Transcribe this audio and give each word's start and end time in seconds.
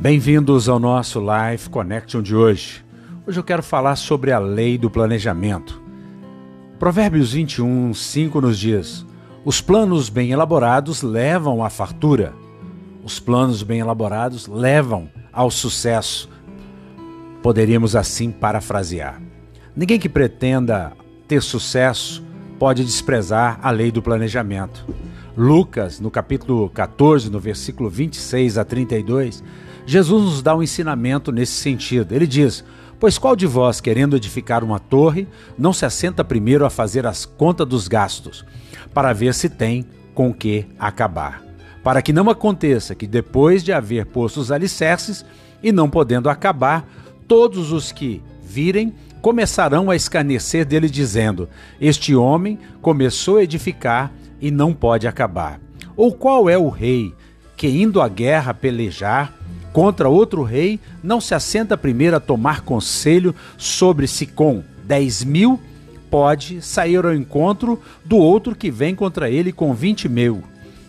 Bem-vindos 0.00 0.66
ao 0.66 0.78
nosso 0.78 1.20
Life 1.20 1.68
Connection 1.68 2.22
de 2.22 2.34
hoje. 2.34 2.82
Hoje 3.26 3.38
eu 3.38 3.44
quero 3.44 3.62
falar 3.62 3.96
sobre 3.96 4.32
a 4.32 4.38
lei 4.38 4.78
do 4.78 4.88
planejamento. 4.88 5.78
Provérbios 6.78 7.34
21, 7.34 7.92
5 7.92 8.40
nos 8.40 8.58
diz: 8.58 9.04
Os 9.44 9.60
planos 9.60 10.08
bem 10.08 10.30
elaborados 10.30 11.02
levam 11.02 11.62
à 11.62 11.68
fartura, 11.68 12.32
os 13.04 13.20
planos 13.20 13.62
bem 13.62 13.80
elaborados 13.80 14.46
levam 14.46 15.06
ao 15.30 15.50
sucesso. 15.50 16.30
Poderíamos 17.42 17.94
assim 17.94 18.30
parafrasear. 18.30 19.20
Ninguém 19.76 20.00
que 20.00 20.08
pretenda 20.08 20.92
ter 21.28 21.42
sucesso 21.42 22.24
pode 22.58 22.86
desprezar 22.86 23.58
a 23.62 23.70
lei 23.70 23.90
do 23.90 24.00
planejamento. 24.00 24.82
Lucas, 25.36 26.00
no 26.00 26.10
capítulo 26.10 26.68
14, 26.68 27.30
no 27.30 27.38
versículo 27.38 27.88
26 27.88 28.58
a 28.58 28.64
32, 28.64 29.42
Jesus 29.86 30.24
nos 30.24 30.42
dá 30.42 30.54
um 30.54 30.62
ensinamento 30.62 31.30
nesse 31.30 31.52
sentido. 31.52 32.12
Ele 32.12 32.26
diz: 32.26 32.64
Pois 32.98 33.16
qual 33.16 33.36
de 33.36 33.46
vós, 33.46 33.80
querendo 33.80 34.16
edificar 34.16 34.64
uma 34.64 34.78
torre, 34.78 35.28
não 35.56 35.72
se 35.72 35.86
assenta 35.86 36.24
primeiro 36.24 36.66
a 36.66 36.70
fazer 36.70 37.06
as 37.06 37.24
contas 37.24 37.66
dos 37.66 37.88
gastos, 37.88 38.44
para 38.92 39.12
ver 39.12 39.34
se 39.34 39.48
tem 39.48 39.86
com 40.14 40.34
que 40.34 40.66
acabar? 40.78 41.42
Para 41.82 42.02
que 42.02 42.12
não 42.12 42.28
aconteça 42.28 42.94
que, 42.94 43.06
depois 43.06 43.62
de 43.62 43.72
haver 43.72 44.06
posto 44.06 44.40
os 44.40 44.52
alicerces 44.52 45.24
e 45.62 45.72
não 45.72 45.88
podendo 45.88 46.28
acabar, 46.28 46.86
todos 47.26 47.72
os 47.72 47.92
que 47.92 48.22
virem 48.42 48.92
começarão 49.22 49.90
a 49.90 49.96
escarnecer 49.96 50.66
dele, 50.66 50.90
dizendo: 50.90 51.48
Este 51.80 52.14
homem 52.14 52.58
começou 52.82 53.36
a 53.36 53.44
edificar 53.44 54.12
e 54.40 54.50
não 54.50 54.72
pode 54.72 55.06
acabar. 55.06 55.60
Ou 55.96 56.12
qual 56.12 56.48
é 56.48 56.56
o 56.56 56.68
rei 56.68 57.14
que, 57.56 57.68
indo 57.68 58.00
à 58.00 58.08
guerra 58.08 58.54
pelejar, 58.54 59.34
contra 59.72 60.08
outro 60.08 60.42
rei, 60.42 60.80
não 61.02 61.20
se 61.20 61.34
assenta 61.34 61.76
primeiro 61.76 62.16
a 62.16 62.20
tomar 62.20 62.62
conselho 62.62 63.34
sobre 63.56 64.06
se 64.06 64.26
com 64.26 64.64
dez 64.84 65.22
mil 65.22 65.60
pode 66.10 66.60
sair 66.60 67.04
ao 67.04 67.14
encontro 67.14 67.80
do 68.04 68.16
outro 68.16 68.56
que 68.56 68.70
vem 68.70 68.94
contra 68.96 69.30
ele 69.30 69.52
com 69.52 69.72
vinte 69.72 70.08
mil. 70.08 70.42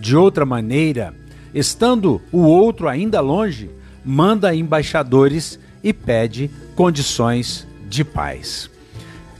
De 0.00 0.16
outra 0.16 0.46
maneira, 0.46 1.14
estando 1.54 2.20
o 2.32 2.38
outro 2.38 2.88
ainda 2.88 3.20
longe, 3.20 3.70
manda 4.02 4.54
embaixadores 4.54 5.58
e 5.84 5.92
pede 5.92 6.50
condições 6.74 7.66
de 7.88 8.02
paz. 8.04 8.70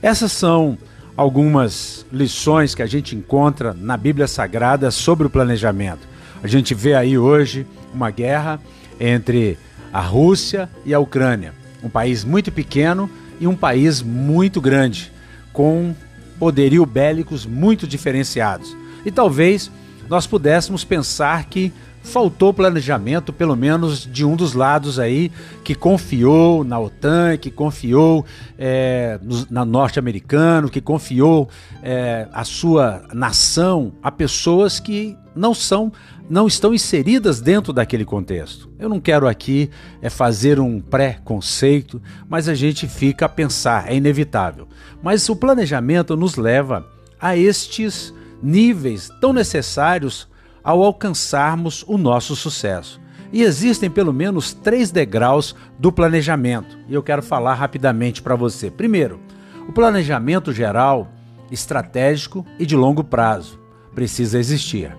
Essas 0.02 0.32
são 0.32 0.76
algumas 1.16 2.06
lições 2.12 2.74
que 2.74 2.82
a 2.82 2.86
gente 2.86 3.14
encontra 3.14 3.74
na 3.74 3.96
Bíblia 3.96 4.26
Sagrada 4.26 4.90
sobre 4.90 5.26
o 5.26 5.30
planejamento. 5.30 6.06
A 6.42 6.46
gente 6.46 6.74
vê 6.74 6.94
aí 6.94 7.16
hoje 7.16 7.66
uma 7.94 8.10
guerra 8.10 8.60
entre 8.98 9.58
a 9.92 10.00
Rússia 10.00 10.68
e 10.84 10.94
a 10.94 10.98
Ucrânia. 10.98 11.54
Um 11.82 11.88
país 11.88 12.24
muito 12.24 12.50
pequeno 12.50 13.10
e 13.38 13.46
um 13.46 13.56
país 13.56 14.02
muito 14.02 14.60
grande, 14.60 15.12
com 15.52 15.94
poderio 16.38 16.84
bélicos 16.86 17.44
muito 17.44 17.86
diferenciados. 17.86 18.76
E 19.04 19.10
talvez 19.10 19.70
nós 20.08 20.26
pudéssemos 20.26 20.84
pensar 20.84 21.44
que 21.46 21.72
faltou 22.02 22.52
planejamento, 22.52 23.32
pelo 23.32 23.56
menos 23.56 24.04
de 24.04 24.24
um 24.24 24.34
dos 24.34 24.54
lados 24.54 24.98
aí, 24.98 25.30
que 25.62 25.74
confiou 25.74 26.64
na 26.64 26.78
OTAN, 26.78 27.36
que 27.36 27.50
confiou 27.50 28.26
é, 28.58 29.18
no, 29.22 29.46
na 29.50 29.64
norte-americano, 29.64 30.68
que 30.68 30.80
confiou 30.80 31.48
é, 31.82 32.26
a 32.32 32.44
sua 32.44 33.04
nação 33.12 33.92
a 34.02 34.10
pessoas 34.10 34.80
que 34.80 35.16
não 35.34 35.54
são, 35.54 35.92
não 36.28 36.46
estão 36.46 36.74
inseridas 36.74 37.40
dentro 37.40 37.72
daquele 37.72 38.04
contexto. 38.04 38.68
Eu 38.78 38.88
não 38.88 39.00
quero 39.00 39.26
aqui 39.26 39.70
é 40.02 40.10
fazer 40.10 40.60
um 40.60 40.80
pré-conceito, 40.80 42.02
mas 42.28 42.48
a 42.48 42.54
gente 42.54 42.86
fica 42.86 43.26
a 43.26 43.28
pensar, 43.28 43.90
é 43.90 43.94
inevitável. 43.94 44.68
Mas 45.02 45.28
o 45.28 45.36
planejamento 45.36 46.16
nos 46.16 46.36
leva 46.36 46.86
a 47.20 47.36
estes 47.36 48.12
níveis 48.42 49.08
tão 49.20 49.32
necessários 49.32 50.28
ao 50.62 50.82
alcançarmos 50.82 51.84
o 51.86 51.96
nosso 51.96 52.34
sucesso. 52.34 53.00
E 53.32 53.42
existem 53.42 53.90
pelo 53.90 54.12
menos 54.12 54.52
três 54.52 54.90
degraus 54.90 55.56
do 55.78 55.90
planejamento, 55.90 56.78
e 56.88 56.94
eu 56.94 57.02
quero 57.02 57.22
falar 57.22 57.54
rapidamente 57.54 58.20
para 58.20 58.36
você. 58.36 58.70
Primeiro, 58.70 59.20
o 59.68 59.72
planejamento 59.72 60.52
geral, 60.52 61.10
estratégico 61.50 62.44
e 62.58 62.66
de 62.66 62.76
longo 62.76 63.02
prazo 63.02 63.58
precisa 63.94 64.38
existir. 64.38 64.96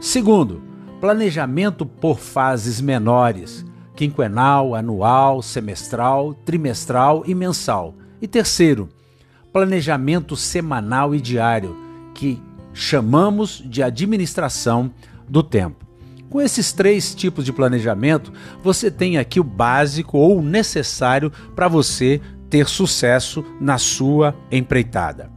Segundo, 0.00 0.62
planejamento 1.00 1.86
por 1.86 2.18
fases 2.18 2.80
menores, 2.80 3.64
quinquenal, 3.94 4.74
anual, 4.74 5.42
semestral, 5.42 6.34
trimestral 6.44 7.22
e 7.26 7.34
mensal. 7.34 7.94
E 8.20 8.26
terceiro, 8.26 8.88
planejamento 9.52 10.36
semanal 10.36 11.14
e 11.14 11.20
diário, 11.20 11.76
que 12.14 12.42
chamamos 12.76 13.62
de 13.64 13.82
administração 13.82 14.92
do 15.26 15.42
tempo. 15.42 15.86
Com 16.28 16.42
esses 16.42 16.74
três 16.74 17.14
tipos 17.14 17.42
de 17.42 17.52
planejamento, 17.52 18.30
você 18.62 18.90
tem 18.90 19.16
aqui 19.16 19.40
o 19.40 19.44
básico 19.44 20.18
ou 20.18 20.42
necessário 20.42 21.32
para 21.54 21.68
você 21.68 22.20
ter 22.50 22.68
sucesso 22.68 23.42
na 23.58 23.78
sua 23.78 24.36
empreitada. 24.52 25.30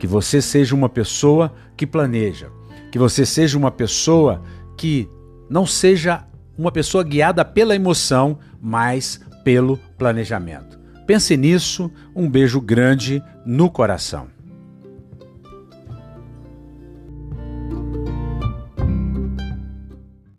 Que 0.00 0.06
você 0.06 0.42
seja 0.42 0.74
uma 0.74 0.88
pessoa 0.88 1.54
que 1.76 1.86
planeja, 1.86 2.50
que 2.90 2.98
você 2.98 3.24
seja 3.24 3.56
uma 3.56 3.70
pessoa 3.70 4.42
que 4.76 5.08
não 5.48 5.64
seja 5.64 6.24
uma 6.58 6.72
pessoa 6.72 7.04
guiada 7.04 7.44
pela 7.44 7.76
emoção, 7.76 8.40
mas 8.60 9.20
pelo 9.44 9.78
planejamento. 9.96 10.76
Pense 11.06 11.36
nisso, 11.36 11.88
um 12.16 12.28
beijo 12.28 12.60
grande 12.60 13.22
no 13.44 13.70
coração. 13.70 14.35